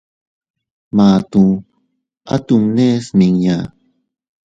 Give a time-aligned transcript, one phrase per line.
[0.95, 1.51] Matuu
[2.33, 3.57] ¿A tomne smiña?